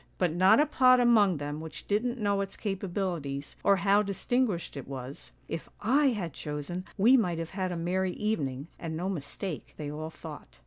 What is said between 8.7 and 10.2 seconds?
and no mistake,' they all